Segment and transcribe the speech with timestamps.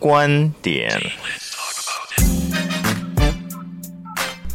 [0.00, 0.88] 观点、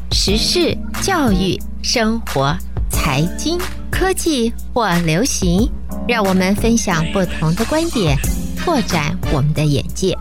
[0.10, 2.56] 时事、教育、生活、
[2.90, 3.60] 财经、
[3.92, 5.70] 科技或流行，
[6.08, 8.18] 让我们分享不同的观点，
[8.58, 10.18] 拓展我们的眼界。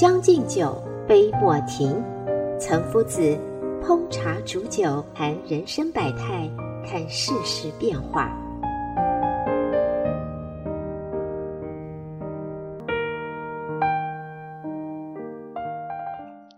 [0.00, 1.94] 将进酒，杯莫停。
[2.58, 3.20] 岑夫子
[3.82, 6.50] 烹茶煮酒，谈人生百态，
[6.86, 8.34] 看世事变化。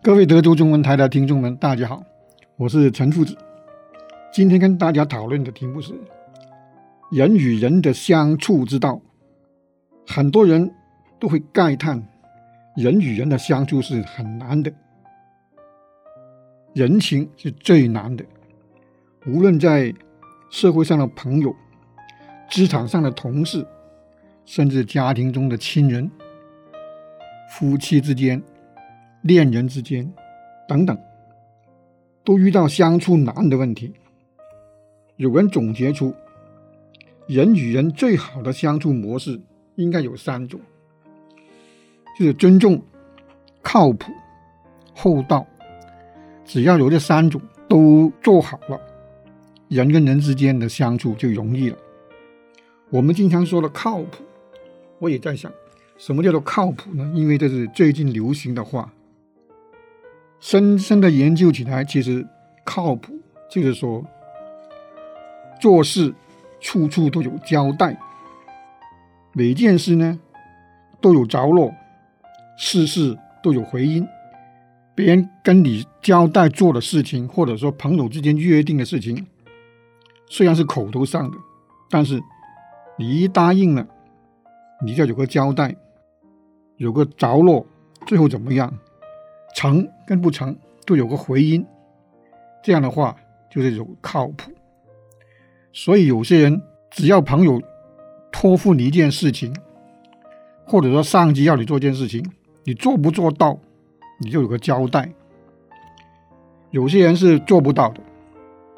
[0.01, 2.01] 各位德州中文台的听众们，大家好，
[2.57, 3.37] 我是岑夫子。
[4.33, 5.93] 今天跟大家讨论的题目是
[7.11, 9.01] 人与人的相处之道。
[10.07, 10.73] 很多人
[11.19, 12.01] 都会慨叹。
[12.75, 14.73] 人与人的相处是很难的，
[16.75, 18.25] 人情是最难的。
[19.27, 19.93] 无论在
[20.51, 21.55] 社会上的朋友、
[22.49, 23.67] 职场上的同事，
[24.47, 26.11] 甚至家庭中的亲人、
[27.51, 28.43] 夫妻之间、
[29.21, 30.11] 恋人之间
[30.67, 30.99] 等等，
[32.25, 33.93] 都遇到相处难的问题。
[35.17, 36.15] 有人总结出，
[37.27, 39.39] 人与人最好的相处模式
[39.77, 40.59] 应该有三种。
[42.19, 42.81] 就是尊重、
[43.63, 44.13] 靠谱、
[44.95, 45.47] 厚道，
[46.45, 48.81] 只要有这三种都做好了，
[49.69, 51.77] 人跟人之间的相处就容易了。
[52.91, 54.23] 我们经常说的靠谱，
[54.99, 55.51] 我也在想，
[55.97, 57.11] 什么叫做靠谱呢？
[57.15, 58.93] 因为这是最近流行的话，
[60.39, 62.27] 深深的研究起来，其实
[62.65, 63.15] 靠谱
[63.51, 64.05] 就是说，
[65.59, 66.13] 做事
[66.61, 67.99] 处处都有交代，
[69.33, 70.21] 每件事呢
[71.01, 71.73] 都有着落。
[72.57, 74.07] 事事都有回音，
[74.95, 79.27] 别人跟你交代做的事情，或者说朋友之间约定的事情，
[80.29, 81.37] 虽然是口头上的，
[81.91, 82.23] 但是
[82.99, 83.87] 你一答应了，
[84.85, 85.75] 你就要有个交代，
[86.77, 87.67] 有个着落，
[88.07, 88.73] 最后怎么样，
[89.55, 91.67] 成跟不成都有个回音，
[92.63, 93.17] 这样的话
[93.51, 94.53] 就是有靠谱。
[95.73, 97.61] 所以有些人只要朋友
[98.31, 99.57] 托付你一件事情，
[100.67, 102.25] 或者说上级要你做一件事情。
[102.65, 103.59] 你做不做到，
[104.19, 105.11] 你就有个交代。
[106.71, 108.01] 有些人是做不到的，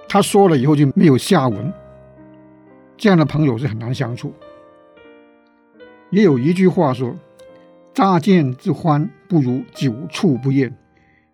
[0.09, 1.73] 他说了以后就没有下文，
[2.97, 4.33] 这样的朋友是很难相处。
[6.11, 7.15] 也有一句话说
[7.93, 10.75] ：“乍见之欢，不如久处不厌。”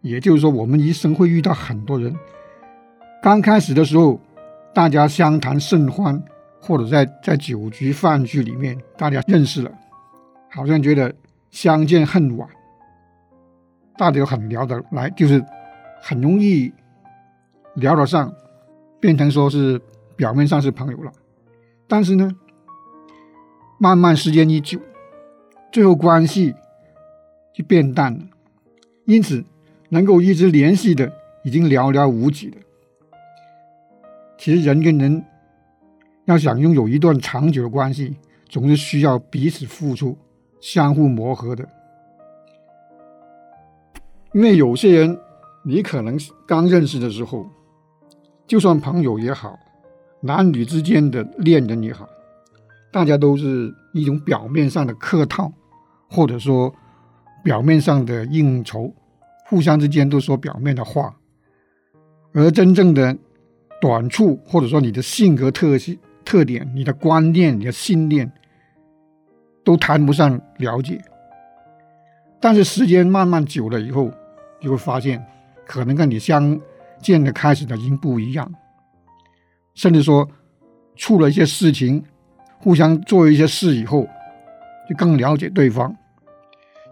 [0.02, 2.14] 也就是说，我们一生会遇到很多人，
[3.22, 4.18] 刚开始的时候，
[4.74, 6.22] 大家相谈甚欢，
[6.60, 9.70] 或者在在酒局饭局里面，大家认识了，
[10.50, 11.14] 好像觉得。
[11.50, 12.48] 相见恨晚，
[13.96, 15.44] 大家都很聊得来，就是
[16.00, 16.72] 很容易
[17.74, 18.32] 聊得上，
[19.00, 19.80] 变成说是
[20.16, 21.12] 表面上是朋友了。
[21.88, 22.30] 但是呢，
[23.78, 24.80] 慢慢时间一久，
[25.72, 26.54] 最后关系
[27.52, 28.20] 就变淡了。
[29.06, 29.44] 因此，
[29.88, 31.12] 能够一直联系的
[31.42, 32.56] 已经寥寥无几了。
[34.38, 35.24] 其实，人跟人
[36.26, 38.16] 要想拥有一段长久的关系，
[38.48, 40.16] 总是需要彼此付出。
[40.60, 41.66] 相互磨合的，
[44.32, 45.18] 因为有些人，
[45.64, 47.46] 你可能刚认识的时候，
[48.46, 49.58] 就算朋友也好，
[50.20, 52.06] 男女之间的恋人也好，
[52.92, 55.50] 大家都是一种表面上的客套，
[56.10, 56.74] 或者说
[57.42, 58.92] 表面上的应酬，
[59.46, 61.16] 互相之间都说表面的话，
[62.32, 63.16] 而真正的
[63.80, 68.30] 短处，或者说你的性格特性、特点、你的观念、你的信念。
[69.70, 71.00] 都谈不上了解，
[72.40, 74.10] 但是时间慢慢久了以后，
[74.60, 75.24] 就会发现，
[75.64, 76.60] 可能跟你相
[77.00, 78.52] 见的开始的已经不一样，
[79.74, 80.28] 甚至说，
[80.96, 82.02] 出了一些事情，
[82.58, 84.08] 互相做一些事以后，
[84.88, 85.96] 就更了解对方。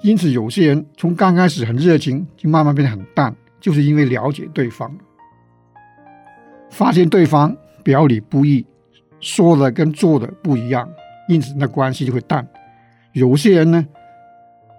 [0.02, 4.96] 因此，有些人从刚开始很热情，就慢慢变得很淡，就是因为了解对方，
[6.70, 8.64] 发现对方表里不一，
[9.18, 10.88] 说的跟做的不一样，
[11.28, 12.48] 因此那关系就会淡。
[13.18, 13.84] 有些人呢，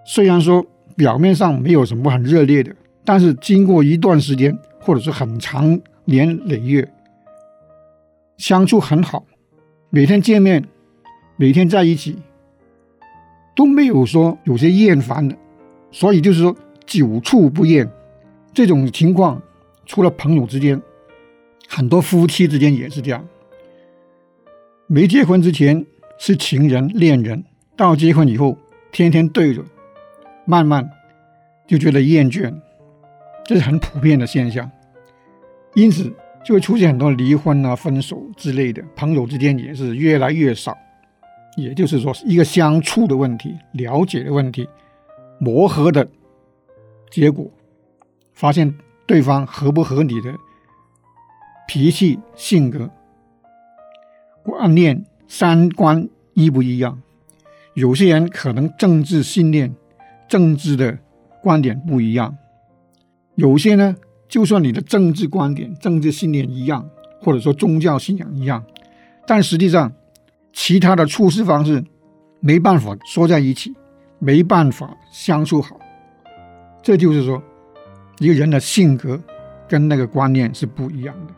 [0.06, 0.66] 虽然说
[0.96, 6.90] 表面上没有什么很热烈的，但是经过一段时间，或者是很长年累月，
[8.38, 9.26] 相处很好，
[9.90, 10.64] 每天见面，
[11.36, 12.18] 每天在一起，
[13.56, 15.36] 都没有说有些厌烦的，
[15.92, 17.90] 所以就是说久处不厌
[18.54, 19.42] 这种情况，
[19.86, 20.82] 除了朋友之间，
[21.68, 23.28] 很多夫妻之间也是这样。
[24.88, 25.86] 没结婚之前
[26.18, 27.44] 是情人恋人，
[27.80, 28.58] 到结婚以后
[28.92, 29.64] 天天对着，
[30.44, 30.92] 慢慢
[31.66, 32.54] 就觉得厌倦，
[33.46, 34.70] 这是很普遍的现象。
[35.76, 40.78] 因此就会出现很多离婚啊、分手之类的，朋友之间也是越来越少。
[41.56, 44.68] 也就是说，一个相处的问题、了解的问题、
[45.40, 46.06] 磨合的
[47.10, 47.50] 结果，
[48.34, 50.36] 发现对方合不合你的
[51.66, 52.90] 脾气、性格、
[54.44, 57.02] 观念、三观一不一样？
[57.74, 59.74] 有些人可能政治信念、
[60.28, 60.98] 政治的
[61.42, 62.34] 观点不一样；
[63.36, 63.96] 有些呢，
[64.28, 66.90] 就算你的政治观点、政治信念一样，
[67.22, 68.64] 或者说宗教信仰一样，
[69.28, 69.92] 但实际上。
[70.52, 71.82] 其他的处事方式
[72.40, 73.72] 没办法说在一起，
[74.18, 75.80] 没办法相处好，
[76.82, 77.42] 这就是说，
[78.18, 79.22] 一个人的性格
[79.70, 81.34] 跟那个观念是不一样的。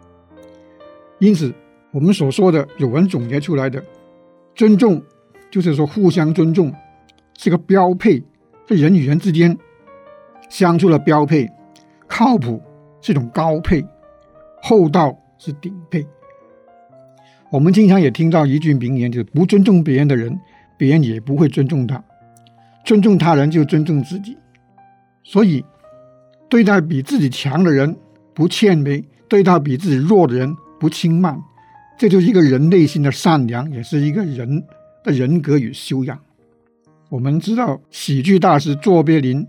[1.19, 1.53] 因此，
[1.91, 3.83] 我们所说的有人总结出来的
[4.55, 5.03] 尊重，
[5.51, 6.73] 就是说互相尊重
[7.37, 8.23] 是个标配，
[8.67, 9.55] 是人与人之间
[10.49, 11.47] 相处的标配。
[12.07, 12.61] 靠谱
[13.01, 13.85] 是一种高配，
[14.61, 16.05] 厚道是顶配。
[17.49, 20.39] 我们经常也听到一句名言，就是不尊重别人的人，
[20.77, 22.03] 别人也不会尊重他。
[22.83, 24.37] 尊重他人就尊重自己。
[25.23, 25.63] 所以，
[26.49, 27.95] 对待比自己强的人
[28.33, 31.41] 不谦卑，对待比自己弱的人不轻慢，
[31.97, 34.63] 这就是一个人内心的善良，也是一个人
[35.03, 36.19] 的人格与修养。
[37.09, 39.45] 我们知道，喜剧大师卓别林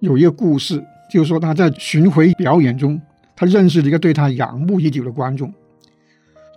[0.00, 3.00] 有一个故事，就是说他在巡回表演中，
[3.34, 5.52] 他认识了一个对他仰慕已久的观众。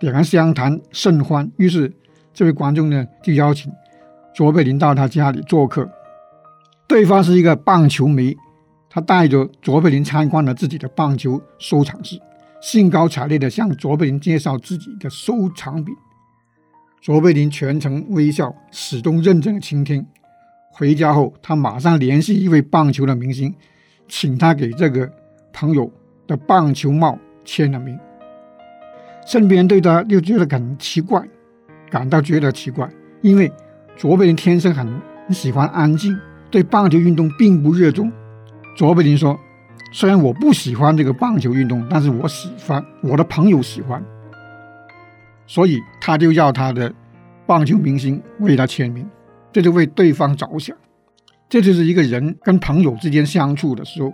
[0.00, 1.92] 两人相谈甚欢，于是
[2.32, 3.70] 这位观众呢就邀请
[4.34, 5.86] 卓别林到他家里做客。
[6.88, 8.34] 对方是一个棒球迷，
[8.88, 12.18] 他带着卓别林参观了自己的棒球收藏室，
[12.62, 15.94] 兴高采烈地向卓别林介绍自己的收藏品。
[17.00, 20.06] 卓别林全程微笑，始终认真倾听。
[20.70, 23.54] 回家后，他马上联系一位棒球的明星，
[24.06, 25.10] 请他给这个
[25.50, 25.90] 朋友
[26.26, 27.98] 的棒球帽签了名。
[29.26, 31.26] 身边对他又觉得很奇怪，
[31.88, 32.86] 感到觉得奇怪，
[33.22, 33.50] 因为
[33.96, 34.86] 卓别林天生很
[35.30, 36.14] 喜欢安静，
[36.50, 38.12] 对棒球运动并不热衷。
[38.76, 39.40] 卓别林说
[39.90, 44.04] ：“虽然我不喜欢这个棒球运动，但是我喜欢，我的朋友喜欢，
[45.50, 46.94] 所以他就要他的
[47.44, 49.04] 棒球明星为他签名，
[49.50, 50.76] 这就为对方着想。
[51.48, 54.12] 这就是一个人跟朋友之间相处的时候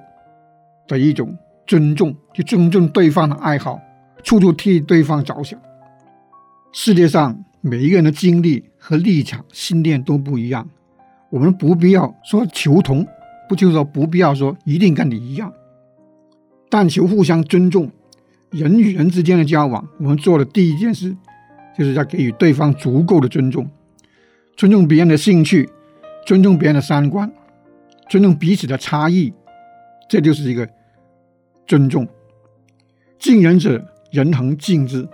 [0.89, 1.37] 的一种
[1.67, 3.79] 尊重，就尊重对方的爱好。”
[4.25, 5.61] 处处替对方着想。
[6.73, 10.67] 世界上每一个人的经历和立场、信念都不一样，
[11.29, 13.07] 我们不必要说求同，
[13.47, 15.53] 不就是说不必要说一定跟你一样，
[16.71, 17.91] 但求互相尊重。
[18.59, 21.17] 人与人之间的交往，我们做的第一件事，
[21.77, 23.69] 就是要给予对方足够的尊重，
[24.57, 25.69] 尊重别人的兴趣，
[26.27, 27.33] 尊重别人的三观，
[28.09, 29.33] 尊重彼此的差异，
[30.09, 30.69] 这就是一个
[31.67, 32.07] 尊重。
[33.19, 33.93] 敬人者。
[34.13, 35.07] 人恒敬之，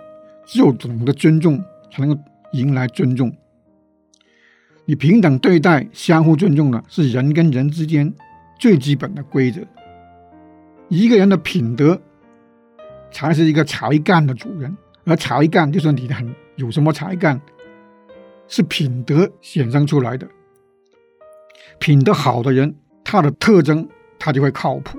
[0.45, 1.61] 只有懂得尊重，
[1.91, 2.21] 才能够
[2.53, 3.35] 迎来尊重。
[4.85, 8.13] 你平等对待、相互尊重的，是人跟人之间
[8.59, 9.61] 最基本的规则。
[10.87, 11.99] 一个人的品德，
[13.13, 14.75] 才是一个才干的主人。
[15.05, 17.39] 而才干，就是你的很有什么才干，
[18.47, 20.25] 是品德显生出来的。
[21.77, 22.73] 品德好的人，
[23.03, 23.85] 他的特征，
[24.17, 24.97] 他就会靠谱。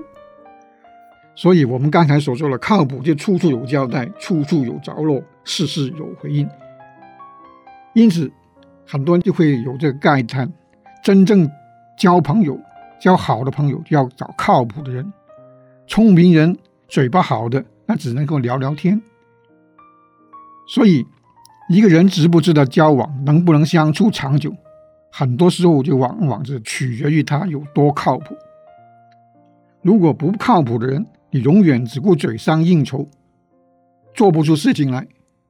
[1.33, 6.47] 所以，我们刚才所说的靠谱，就处处有交代，处处有着落，事事有回应。
[7.95, 8.31] 因此，
[8.85, 10.53] 很多人就会有这个概念：
[11.03, 11.49] 真正
[11.97, 12.59] 交朋友、
[13.01, 15.11] 交好的朋友，就要找靠谱的人。
[15.87, 16.55] 聪明人、
[16.87, 19.01] 嘴巴好的，那只能够聊聊天。
[20.67, 21.05] 所以，
[21.69, 24.53] 一个人值不值得交往，能不能相处长久，
[25.11, 28.35] 很多时候就往往是取决于他有多靠谱。
[29.81, 33.07] 如果不靠谱的人，你永远只顾嘴上应酬，
[34.15, 35.07] 做不出事情来，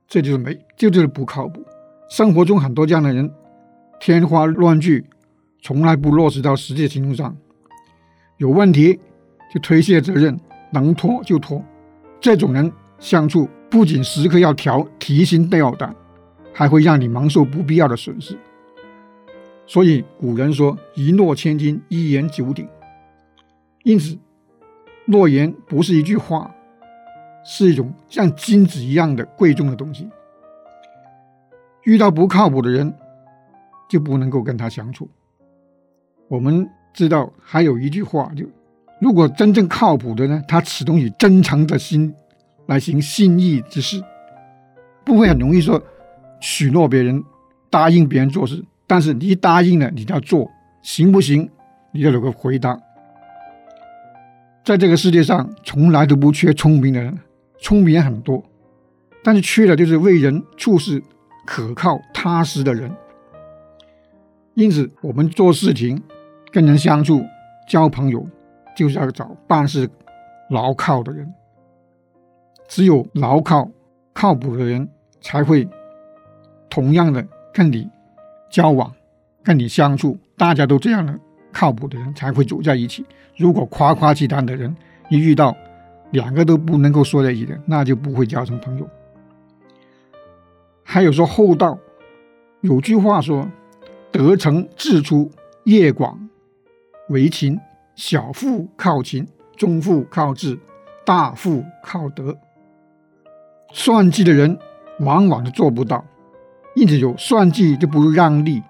[0.08, 1.64] 这就是没，这就是不靠谱。
[2.10, 3.32] 生活中很多这样的人，
[4.00, 5.04] 天花乱坠，
[5.62, 7.36] 从来不落实到实际行动上，
[8.38, 9.00] 有问题
[9.54, 10.38] 就推卸责任，
[10.72, 11.64] 能拖就拖。
[12.26, 15.96] 这种人相处不仅时刻要调提心吊胆，
[16.52, 18.36] 还会让你蒙受不必要的损失。
[19.68, 22.68] 所以古人说：“一诺千金，一言九鼎。”
[23.86, 24.18] 因此。
[25.06, 26.52] 诺言不是一句话，
[27.46, 30.10] 是一种像金子一样的贵重的东西。
[31.84, 32.92] 遇到不靠谱的人，
[33.88, 35.08] 就不能够跟他相处。
[36.28, 38.48] 我们知道还有一句话，就
[39.00, 42.14] 如果真正靠谱的呢，他始终以真诚的心
[42.68, 44.02] 来行信义之事，
[45.04, 45.82] 不会很容易说
[46.40, 47.24] 许诺别人，
[47.70, 50.50] 答应别人做事，但是你一答应了，你就要做，
[50.82, 51.50] 行不行？
[51.92, 52.80] 你要有个回答。
[54.64, 57.20] 在这个世界上，从来都不缺聪明的人，
[57.60, 58.44] 聪明人很多，
[59.24, 61.04] 但是缺的就是为人处事
[61.46, 62.92] 可靠踏实的人。
[64.56, 66.02] 因此，我们做事情、
[66.52, 67.24] 跟人相处、
[67.70, 68.26] 交朋友，
[68.76, 69.90] 就是要找办事
[70.50, 71.34] 牢靠的人。
[72.68, 73.70] 只有牢靠、
[74.14, 74.88] 靠谱的人，
[75.22, 75.68] 才会
[76.70, 77.90] 同样的跟你
[78.50, 78.92] 交往、
[79.44, 80.18] 跟你相处。
[80.38, 81.18] 大家都这样的
[81.52, 83.06] 靠谱的人，才会走在一起。
[83.38, 84.76] 如果夸夸其谈的人，
[85.10, 85.56] 一遇到
[86.12, 88.90] 两个都不能够说在一起的，那就不会交成朋友。
[90.84, 91.78] 还有说厚道，
[92.62, 93.48] 有句话说。
[94.12, 95.30] 得诚自出，
[95.66, 96.30] 业广
[97.10, 97.60] 为勤，
[97.96, 99.26] 小富靠勤，
[99.56, 100.60] 中富靠智，
[101.06, 102.38] 大富靠德。
[103.72, 104.58] 算计的人
[105.00, 106.04] 往往都做不到，
[106.76, 108.62] 因此有算计就不如让利，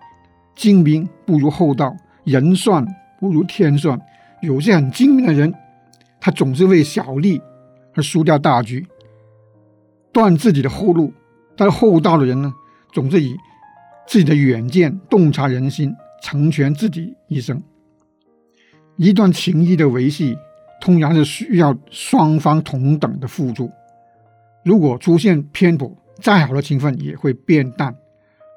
[0.55, 2.85] 精明不如厚道，人算
[3.19, 3.99] 不如天算。
[4.41, 5.51] 有些很精明的人，
[6.19, 7.41] 他总是为小利
[7.95, 8.85] 而输掉大局，
[10.11, 11.11] 断自己的后路；
[11.57, 12.53] 但是厚道的人呢，
[12.93, 13.35] 总是以
[14.05, 17.59] 自己的远见洞察人心，成全自己一生。
[18.97, 20.37] 一段情谊的维系，
[20.81, 23.69] 通常是需要双方同等的付出。
[24.63, 27.95] 如果出现偏颇，再好的情分也会变淡。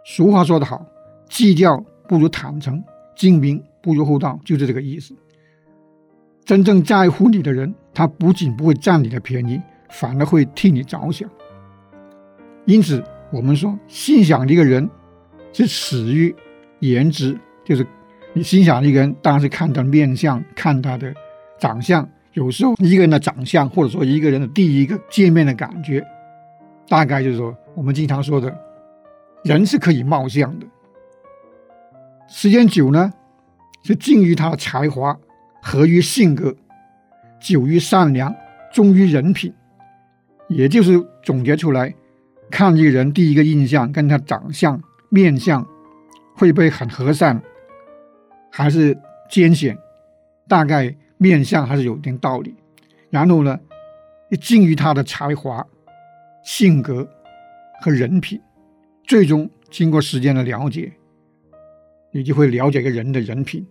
[0.04, 0.86] 俗话说得好
[1.28, 2.82] ：“计较不如坦诚，
[3.16, 5.14] 精明不如厚道”，就是这个意思。
[6.44, 11.28] 真正在乎你的人，他不仅不会占你的便宜，反而会替你着想。
[12.64, 14.88] 因此，我们说，欣赏一个人。
[15.50, 16.32] 是始于
[16.80, 17.84] 颜值，就是
[18.38, 21.12] 你欣赏一个人，当然是看他的面相，看他的
[21.58, 22.08] 长相。
[22.34, 26.06] 有时候一个人的长相，或者说一个人的第一个见面的感觉，
[26.88, 28.56] 大概就是说我们经常说的，
[29.42, 30.66] 人是可以貌相的。
[32.28, 33.12] 时间久呢，
[33.82, 35.18] 是敬于他的才华，
[35.60, 36.54] 合于性格，
[37.40, 38.32] 久于善良，
[38.72, 39.52] 忠于人品。
[40.48, 41.92] 也就是总结出来，
[42.52, 44.80] 看一个人第一个印象跟他长相。
[45.10, 45.66] 面相
[46.36, 47.42] 会不会很和善，
[48.50, 48.96] 还是
[49.28, 49.76] 艰险？
[50.46, 52.54] 大概面相还是有一定道理。
[53.10, 53.58] 然后呢，
[54.30, 55.66] 一敬于他的才华、
[56.42, 57.08] 性格
[57.80, 58.40] 和人品，
[59.04, 60.92] 最终经过时间的了解，
[62.12, 63.66] 你就会了解一个人的人品。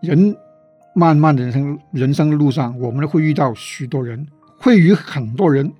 [0.00, 0.36] 人
[0.94, 4.26] 漫漫的人生人生的路上，我们会遇到许多人，
[4.58, 5.72] 会与很多人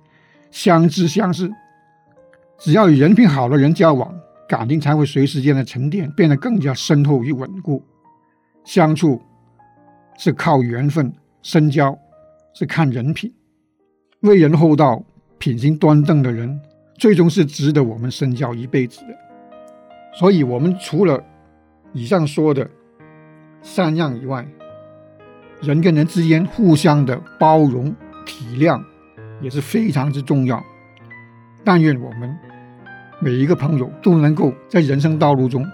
[0.51, 1.51] 相知相识。
[2.59, 4.15] 只要与人品好的人交往，
[4.49, 7.85] 感情才会随时间的沉淀变得更加深厚与稳固。
[8.67, 9.23] 相处
[10.19, 11.97] 是靠缘分，深交
[12.53, 13.33] 是看人品。
[14.23, 15.05] 为人厚道、
[15.39, 16.61] 品行端正的人，
[16.99, 19.17] 最终是值得我们深交一辈子的。
[20.19, 21.23] 所以，我们除了
[21.93, 22.69] 以上说的
[23.63, 24.45] 三样以外，
[25.63, 27.95] 人跟人之间互相的包容、
[28.27, 28.83] 体谅
[29.41, 30.61] 也是非常之重要。
[31.65, 32.37] 但愿我们。
[33.19, 35.65] 每一个朋友都能够在人生道路中，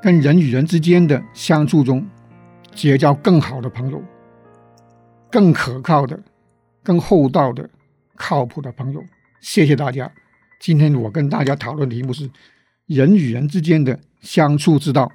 [0.00, 2.06] 跟人与人之间的相处中，
[2.74, 4.02] 结交更好的朋友，
[5.30, 6.18] 更可靠的、
[6.82, 7.68] 更厚道的、
[8.16, 9.02] 靠谱的朋友。
[9.40, 10.10] 谢谢大家。
[10.60, 12.30] 今天我跟大家讨论题目是
[12.86, 15.10] 人与人之间的相处之道。